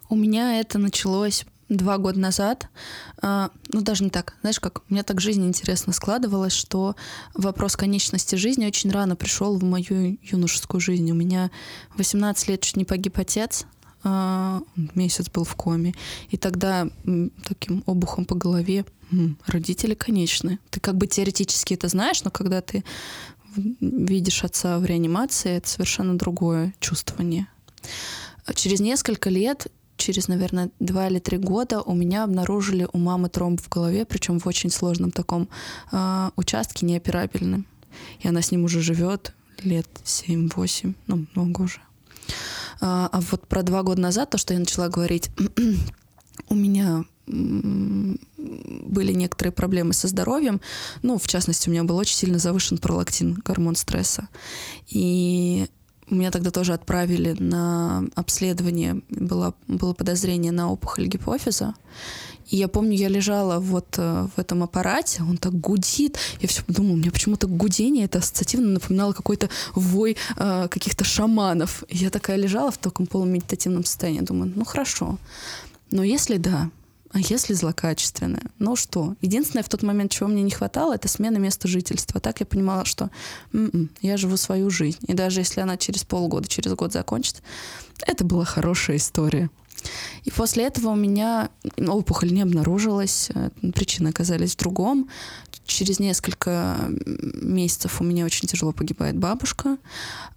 [0.10, 2.68] У меня это началось два года назад,
[3.22, 6.96] э, ну даже не так, знаешь как, у меня так жизнь интересно складывалась, что
[7.34, 11.10] вопрос конечности жизни очень рано пришел в мою юношескую жизнь.
[11.12, 11.50] У меня
[11.98, 13.66] 18 лет чуть не погиб отец,
[14.04, 14.60] э,
[14.96, 15.96] месяц был в коме,
[16.30, 16.88] и тогда
[17.44, 18.86] таким обухом по голове
[19.46, 20.60] родители конечны.
[20.70, 22.84] Ты как бы теоретически это знаешь, но когда ты
[23.56, 27.48] видишь отца в реанимации, это совершенно другое чувствование.
[28.56, 29.68] через несколько лет
[30.02, 34.40] через, наверное, два или три года у меня обнаружили у мамы тромб в голове, причем
[34.40, 35.48] в очень сложном таком
[35.92, 37.66] э, участке, неоперабельном.
[38.20, 39.34] И она с ним уже живет
[39.64, 41.80] лет 7-8, ну, много уже.
[42.80, 45.30] А, а вот про два года назад, то, что я начала говорить,
[46.50, 50.60] у меня были некоторые проблемы со здоровьем.
[51.04, 54.28] Ну, в частности, у меня был очень сильно завышен пролактин, гормон стресса.
[54.88, 55.68] И
[56.16, 61.74] меня тогда тоже отправили на обследование, было, было подозрение на опухоль гипофиза.
[62.52, 66.18] И я помню, я лежала вот э, в этом аппарате, он так гудит.
[66.42, 71.84] Я все подумала, мне почему-то гудение это ассоциативно напоминало какой-то вой э, каких-то шаманов.
[71.88, 74.20] И я такая лежала в таком полумедитативном состоянии.
[74.22, 75.18] Думаю, ну хорошо.
[75.92, 76.70] Но если да,
[77.14, 78.44] а если злокачественная?
[78.60, 79.16] Ну что?
[79.22, 82.22] Единственное, в тот момент, чего мне не хватало, это смена места жительства.
[82.22, 83.10] Так я понимала, что
[83.54, 85.00] м-м, я живу свою жизнь.
[85.08, 87.42] И даже если она через полгода, через год закончится,
[88.02, 89.50] это была хорошая история.
[90.24, 95.10] И после этого у меня опухоль не обнаружилась, э, причины оказались в другом
[95.74, 99.78] через несколько месяцев у меня очень тяжело погибает бабушка.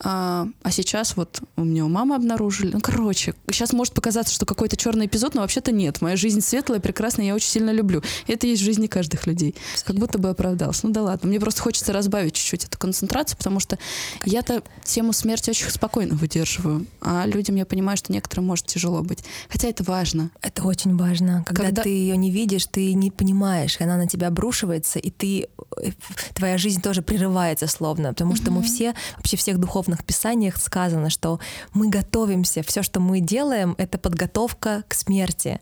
[0.01, 2.73] А, а сейчас вот у меня у мамы обнаружили.
[2.73, 6.01] Ну, короче, сейчас может показаться, что какой-то черный эпизод, но вообще-то нет.
[6.01, 8.03] Моя жизнь светлая, прекрасная, я очень сильно люблю.
[8.27, 9.55] И это есть в жизни каждых людей.
[9.85, 10.87] Как будто бы оправдался.
[10.87, 11.29] Ну да ладно.
[11.29, 13.79] Мне просто хочется разбавить чуть-чуть эту концентрацию, потому что
[14.25, 16.87] я-то тему смерти очень спокойно выдерживаю.
[17.01, 19.25] А людям я понимаю, что некоторым может тяжело быть.
[19.49, 20.31] Хотя это важно.
[20.42, 21.44] Это очень важно.
[21.47, 21.83] Когда, Когда...
[21.83, 25.91] ты ее не видишь, ты не понимаешь, она на тебя обрушивается, и ты э,
[26.35, 28.37] твоя жизнь тоже прерывается словно, потому mm-hmm.
[28.37, 31.41] что мы все вообще в всех духовных писаниях сказано, что
[31.73, 35.61] мы готовимся, все, что мы делаем, это подготовка к смерти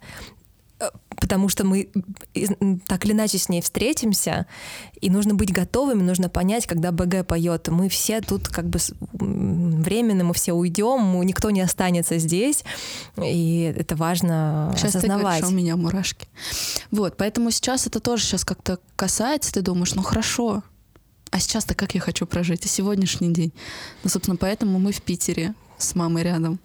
[1.16, 1.88] потому что мы
[2.86, 4.46] так или иначе с ней встретимся,
[5.00, 8.78] и нужно быть готовыми, нужно понять, когда БГ поет, мы все тут как бы
[9.12, 12.64] временно, мы все уйдем, никто не останется здесь,
[13.16, 15.36] и это важно сейчас осознавать.
[15.36, 16.26] Ты говоришь, у меня мурашки.
[16.90, 20.62] Вот, поэтому сейчас это тоже сейчас как-то касается, ты думаешь, ну хорошо,
[21.30, 23.52] а сейчас-то как я хочу прожить, и сегодняшний день.
[24.04, 26.58] Ну, собственно, поэтому мы в Питере с мамой рядом.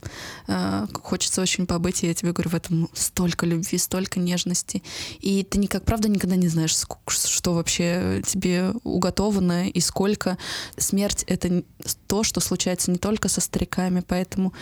[0.47, 4.83] А, хочется очень побыть, и я тебе говорю, в этом столько любви, столько нежности.
[5.19, 6.75] И ты никак, правда, никогда не знаешь,
[7.07, 10.37] что вообще тебе уготовано и сколько.
[10.77, 11.63] Смерть— это
[12.07, 14.53] то, что случается не только со стариками, поэтому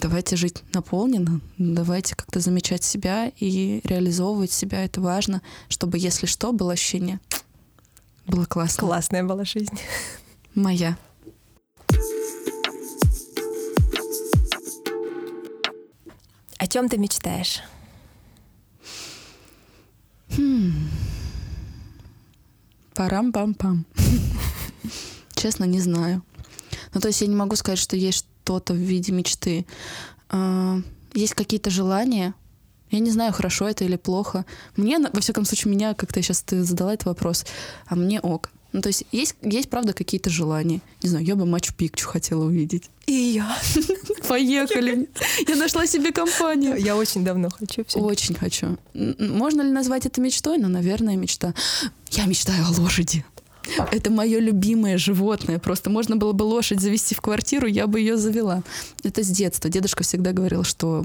[0.00, 4.84] давайте жить наполненно, давайте как-то замечать себя и реализовывать себя.
[4.84, 7.20] Это важно, чтобы, если что, было ощущение
[8.26, 8.80] было классно.
[8.80, 9.78] Классная была жизнь.
[10.54, 10.96] Моя.
[16.76, 17.62] Чем ты мечтаешь?
[20.36, 20.90] Хм.
[22.94, 23.86] Парам-пам-пам.
[25.34, 26.22] Честно, не знаю.
[26.92, 29.64] Ну, то есть я не могу сказать, что есть что-то в виде мечты.
[30.28, 30.78] А,
[31.14, 32.34] есть какие-то желания.
[32.90, 34.44] Я не знаю, хорошо это или плохо.
[34.76, 37.46] Мне, во всяком случае, меня, как-то сейчас ты задала этот вопрос,
[37.86, 38.50] а мне ок.
[38.72, 40.80] Ну, то есть есть, есть правда, какие-то желания.
[41.02, 42.90] Не знаю, я бы Мачу Пикчу хотела увидеть.
[43.06, 43.58] И я.
[44.28, 45.08] Поехали.
[45.46, 46.76] Я нашла себе компанию.
[46.76, 47.84] Я очень давно хочу.
[47.94, 48.76] Очень хочу.
[48.94, 50.58] Можно ли назвать это мечтой?
[50.58, 51.54] Ну, наверное, мечта.
[52.10, 53.24] Я мечтаю о лошади.
[53.92, 55.58] Это мое любимое животное.
[55.58, 58.62] Просто можно было бы лошадь завести в квартиру, я бы ее завела.
[59.02, 59.70] Это с детства.
[59.70, 61.04] Дедушка всегда говорил, что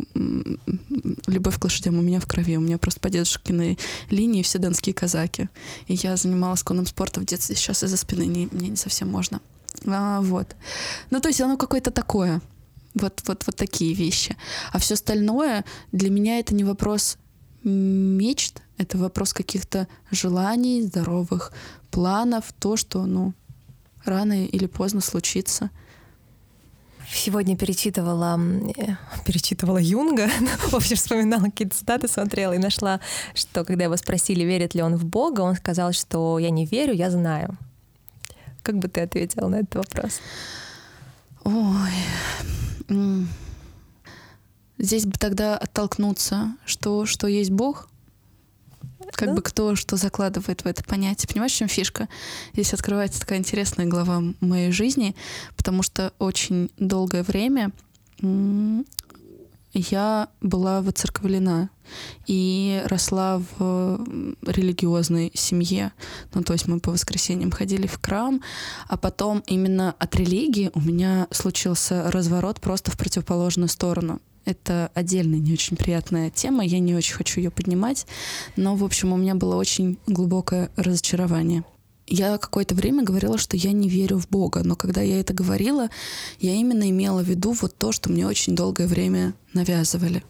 [1.28, 2.58] любовь к лошадям у меня в крови.
[2.58, 3.78] У меня просто по дедушкиной
[4.10, 5.50] линии все донские казаки.
[5.88, 7.56] И я занималась конным спортом в детстве.
[7.56, 9.42] Сейчас из-за спины не, мне не совсем можно.
[9.86, 10.56] А, вот.
[11.10, 12.42] Ну, то есть оно какое-то такое.
[12.94, 14.36] Вот, вот, вот такие вещи.
[14.74, 17.18] А все остальное для меня это не вопрос
[17.64, 21.54] мечт, это вопрос каких-то желаний, здоровых
[21.92, 23.34] планов, то, что, ну,
[24.06, 25.70] рано или поздно случится.
[27.14, 28.40] Сегодня перечитывала,
[28.78, 30.30] э, перечитывала Юнга,
[30.70, 33.02] в общем, вспоминала какие-то цитаты, смотрела и нашла,
[33.36, 36.94] что когда его спросили, верит ли он в Бога, он сказал, что я не верю,
[36.94, 37.58] я знаю.
[38.64, 40.22] Как бы ты ответила на этот вопрос?
[41.44, 41.92] Ой.
[44.78, 47.91] Здесь бы тогда оттолкнуться, что, что есть Бог,
[49.16, 49.36] как да?
[49.36, 51.28] бы кто что закладывает в это понятие.
[51.28, 52.08] Понимаешь, в чем фишка?
[52.54, 55.16] Здесь открывается такая интересная глава моей жизни,
[55.56, 57.72] потому что очень долгое время
[59.74, 61.70] я была воцерковлена
[62.28, 64.06] и росла в
[64.46, 65.92] религиозной семье.
[66.34, 68.42] Ну, то есть мы по воскресеньям ходили в храм,
[68.88, 74.22] а потом именно от религии у меня случился разворот просто в противоположную сторону.
[74.46, 78.08] Это отдельная, не очень приятная тема, я не очень хочу ее поднимать,
[78.56, 81.64] но, в общем, у меня было очень глубокое разочарование.
[82.08, 85.90] я какое-то время говорила, что я не верю в Бога, но когда я это говорила,
[86.40, 90.24] я именно имела в виду вот то, что мне очень долгое время навязывали.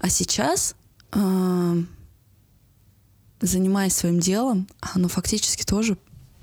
[0.00, 0.76] А сейчас,
[1.12, 1.82] э,
[3.40, 5.98] занимаясь своим делом, оно фактически тоже,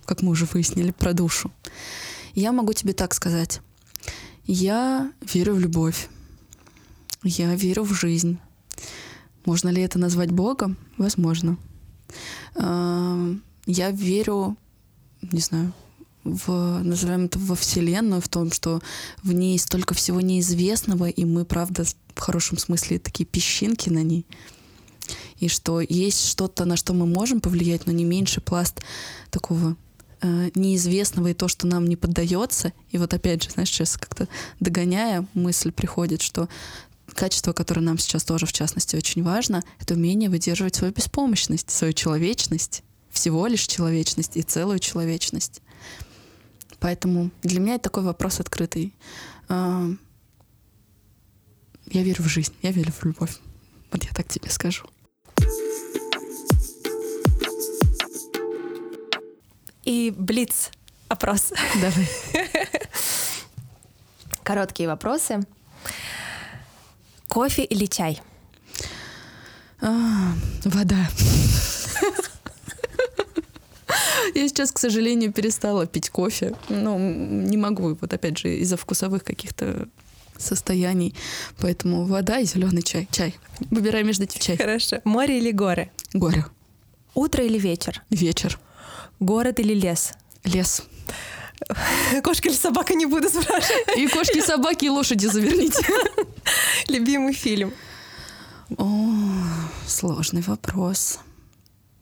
[0.05, 1.51] как мы уже выяснили, про душу.
[2.35, 3.61] Я могу тебе так сказать.
[4.45, 6.09] Я верю в любовь.
[7.23, 8.39] Я верю в жизнь.
[9.45, 10.77] Можно ли это назвать Богом?
[10.97, 11.57] Возможно.
[12.55, 14.57] Э, я верю,
[15.21, 15.73] не знаю,
[16.23, 18.81] в, назовем это во Вселенную, в том, что
[19.23, 21.83] в ней столько всего неизвестного, и мы, правда,
[22.15, 24.25] в хорошем смысле такие песчинки на ней.
[25.39, 28.81] И что есть что-то, на что мы можем повлиять, но не меньше пласт
[29.29, 29.75] такого
[30.21, 32.71] э, неизвестного и то, что нам не поддается.
[32.91, 34.29] И вот опять же, знаешь, сейчас как-то
[34.61, 36.47] догоняя, мысль приходит, что
[37.07, 41.93] качество, которое нам сейчас тоже, в частности, очень важно, это умение выдерживать свою беспомощность, свою
[41.93, 42.83] человечность
[43.13, 45.61] всего лишь человечность и целую человечность.
[46.79, 48.93] Поэтому для меня это такой вопрос открытый.
[49.47, 49.87] А,
[51.85, 53.37] я верю в жизнь, я верю в любовь.
[53.91, 54.85] Вот я так тебе скажу.
[59.85, 60.71] И блиц
[61.07, 61.53] опрос.
[61.79, 62.09] Давай.
[64.43, 65.45] Короткие вопросы.
[67.33, 68.21] Кофе или чай?
[69.81, 70.33] А,
[70.65, 71.09] вода.
[74.35, 76.53] Я сейчас, к сожалению, перестала пить кофе.
[76.69, 79.87] Ну, не могу, вот опять же, из-за вкусовых каких-то
[80.37, 81.15] состояний.
[81.57, 83.07] Поэтому вода и зеленый чай.
[83.09, 83.33] Чай.
[83.71, 84.55] Выбирай между этим чай.
[84.55, 85.01] Хорошо.
[85.03, 85.89] Море или горы?
[86.13, 86.45] Горы.
[87.15, 88.03] Утро или вечер?
[88.11, 88.59] Вечер.
[89.19, 90.13] Город или лес?
[90.43, 90.83] Лес.
[92.23, 93.97] Кошка или собака не буду спрашивать.
[93.97, 95.85] И кошки, и собаки, и лошади заверните.
[96.87, 97.73] Любимый фильм?
[98.77, 98.95] О,
[99.87, 101.19] сложный вопрос.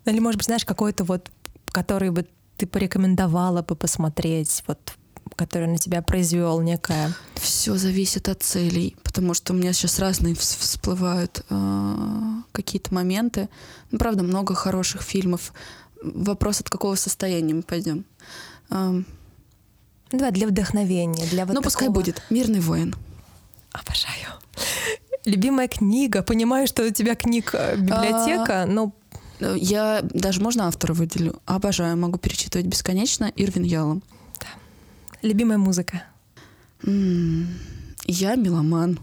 [0.06, 1.30] Или, может быть, знаешь, какой-то вот
[1.72, 2.26] который бы
[2.58, 4.94] ты порекомендовала бы посмотреть, вот
[5.36, 7.14] который на тебя произвел некое?
[7.36, 13.50] Все зависит от целей, потому что у меня сейчас разные всплывают э, какие-то моменты.
[13.92, 15.54] Ну, правда, много хороших фильмов.
[16.04, 18.06] Вопрос, от какого состояния мы пойдем.
[18.70, 19.02] Э,
[20.12, 21.64] да, для вдохновения, для вот Ну, такого...
[21.64, 22.96] пускай будет «Мирный воин».
[23.72, 24.40] Обожаю.
[25.26, 26.24] Любимая книга.
[26.24, 28.66] Понимаю, что у тебя книг э, библиотека, а...
[28.66, 28.94] но
[29.40, 31.40] я даже можно автора выделю.
[31.46, 33.32] Обожаю, могу перечитывать бесконечно.
[33.36, 34.04] Ирвин Ялом.
[34.40, 34.48] Да.
[35.22, 36.04] Любимая музыка?
[36.84, 39.00] Я меломан.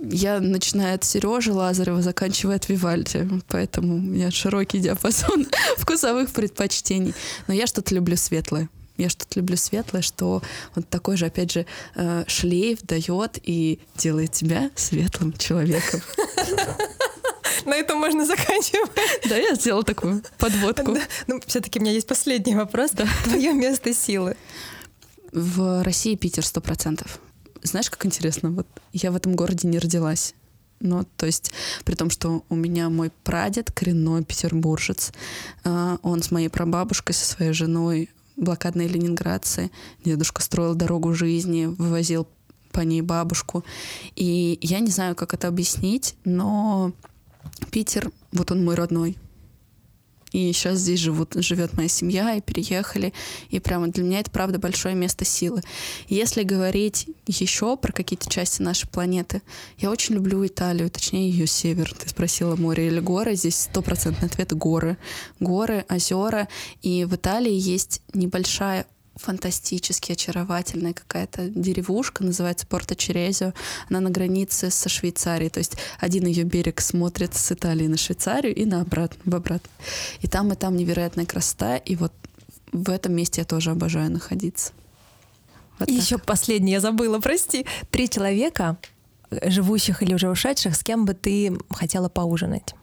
[0.00, 3.28] Я начиная от Сережи Лазарева, заканчивая от Вивальди.
[3.48, 5.46] Поэтому у меня широкий диапазон
[5.78, 7.14] вкусовых предпочтений.
[7.46, 8.68] Но я что-то люблю светлое.
[8.96, 10.42] Я что-то люблю светлое, что
[10.74, 11.66] вот такой же, опять же,
[11.96, 16.00] э, шлейф дает и делает тебя светлым человеком.
[17.64, 18.90] На этом можно заканчивать.
[19.28, 20.96] Да, я сделала такую подводку.
[21.26, 22.92] Ну, все-таки у меня есть последний вопрос.
[22.92, 23.06] Да.
[23.24, 24.36] Твое место силы.
[25.32, 27.18] В России Питер сто процентов.
[27.64, 28.50] Знаешь, как интересно?
[28.50, 30.34] Вот я в этом городе не родилась.
[30.80, 31.50] Ну, то есть,
[31.84, 35.12] при том, что у меня мой прадед коренной петербуржец,
[35.64, 39.70] а, он с моей прабабушкой, со своей женой блокадной ленинградцы.
[40.04, 42.28] Дедушка строил дорогу жизни, вывозил
[42.70, 43.64] по ней бабушку.
[44.14, 46.92] И я не знаю, как это объяснить, но
[47.70, 49.16] Питер, вот он мой родной.
[50.34, 53.12] И сейчас здесь живут, живет моя семья, и переехали.
[53.50, 55.62] И прямо для меня это, правда, большое место силы.
[56.08, 59.42] Если говорить еще про какие-то части нашей планеты,
[59.78, 61.94] я очень люблю Италию, точнее ее север.
[61.94, 63.36] Ты спросила море или горы.
[63.36, 64.96] Здесь стопроцентный ответ— горы.
[65.38, 66.48] Горы, озера.
[66.82, 68.86] И в Италии есть небольшая
[69.16, 73.52] фантастически очаровательная какая-то деревушка, называется Порто Черезио.
[73.88, 78.54] Она на границе со Швейцарией, то есть один ее берег смотрит с Италии на Швейцарию
[78.54, 79.70] и на обратно, в обратно.
[80.20, 82.12] И там и там невероятная красота, и вот
[82.72, 84.72] в этом месте я тоже обожаю находиться.
[85.78, 87.66] Вот и еще последнее, я забыла, прости.
[87.90, 88.76] Три человека,
[89.30, 92.74] живущих или уже ушедших, с кем бы ты хотела поужинать?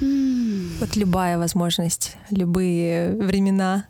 [0.00, 3.86] Вот любая возможность, любые времена.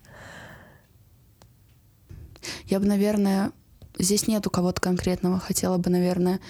[2.66, 3.53] Я бы, наверное,
[3.99, 5.38] здесь нету кого-то конкретного.
[5.38, 6.40] Хотела бы, наверное,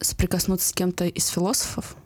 [0.00, 1.96] соприкоснуться с кем-то из философов,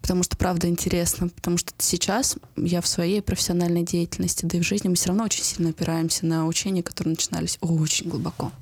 [0.00, 4.64] потому что правда интересно, потому что сейчас я в своей профессиональной деятельности, да и в
[4.64, 8.52] жизни мы все равно очень сильно опираемся на учения, которые начинались очень глубоко.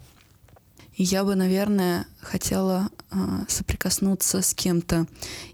[0.95, 3.17] И я бы, наверное, хотела э,
[3.49, 5.07] соприкоснуться с кем-то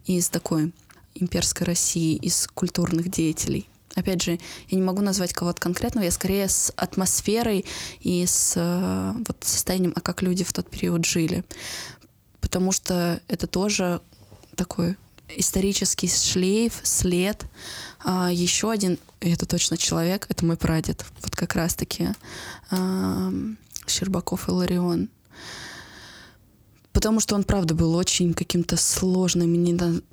[0.05, 0.73] из такой
[1.15, 4.39] имперской России, из культурных деятелей, Опять же,
[4.69, 7.65] я не могу назвать кого-то конкретного, я скорее с атмосферой
[8.01, 11.45] и с э, вот, состоянием, а как люди в тот период жили.
[12.41, 14.03] Потому что это тоже
[14.55, 14.97] такой
[15.35, 17.45] исторический шлейф, след.
[18.05, 21.05] А, еще один, и это точно человек, это мой прадед.
[21.23, 22.09] Вот как раз-таки
[22.71, 23.33] а,
[23.87, 25.09] Щербаков Иларион.
[26.97, 29.59] Потому что он, правда, был очень каким-то сложным и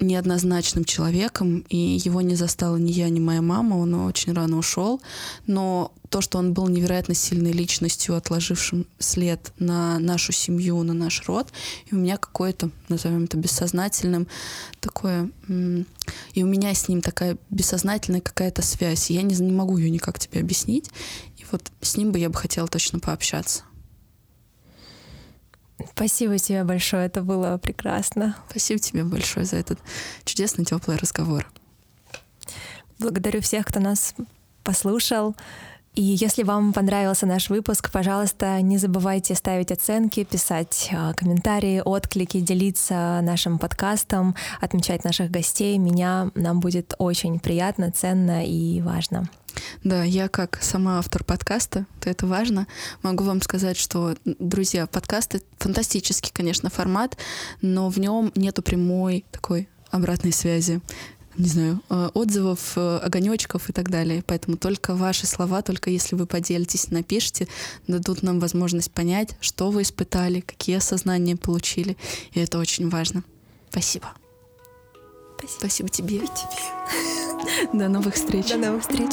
[0.03, 5.01] неоднозначным человеком, и его не застала ни я, ни моя мама, он очень рано ушел.
[5.47, 11.25] Но то, что он был невероятно сильной личностью, отложившим след на нашу семью, на наш
[11.25, 11.53] род,
[11.89, 14.27] и у меня какое-то, назовем это бессознательным,
[14.81, 15.31] такое...
[16.34, 19.09] И у меня с ним такая бессознательная какая-то связь.
[19.09, 20.89] Я не, не могу ее никак тебе объяснить.
[21.38, 23.63] И вот с ним бы я бы хотела точно пообщаться.
[25.91, 28.36] Спасибо тебе большое, это было прекрасно.
[28.49, 29.79] Спасибо тебе большое за этот
[30.25, 31.51] чудесный теплый разговор.
[32.99, 34.15] Благодарю всех, кто нас
[34.63, 35.36] послушал.
[35.95, 42.39] И если вам понравился наш выпуск, пожалуйста, не забывайте ставить оценки, писать а, комментарии, отклики,
[42.39, 45.77] делиться нашим подкастом, отмечать наших гостей.
[45.77, 49.29] Меня нам будет очень приятно, ценно и важно.
[49.84, 52.68] Да, я как сама автор подкаста, то это важно,
[53.01, 57.18] могу вам сказать, что, друзья, подкасты фантастический, конечно, формат,
[57.62, 60.82] но в нем нету прямой такой обратной связи
[61.38, 64.24] не знаю, э, отзывов, э, огонечков и так далее.
[64.26, 67.47] Поэтому только ваши слова, только если вы поделитесь, напишите,
[67.88, 71.97] дадут нам возможность понять, что вы испытали, какие осознания получили.
[72.34, 73.24] И это очень важно.
[73.70, 74.12] Спасибо.
[75.38, 76.18] Спасибо, Спасибо тебе.
[76.18, 77.70] И тебе.
[77.74, 78.49] До новых встреч.
[78.49, 79.12] До новых встреч.